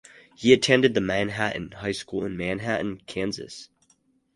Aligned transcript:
He 0.35 0.51
attended 0.51 0.95
the 0.95 0.99
Manhattan 0.99 1.73
High 1.73 1.91
School 1.91 2.25
in 2.25 2.35
Manhattan, 2.35 3.01
Kansas. 3.05 3.69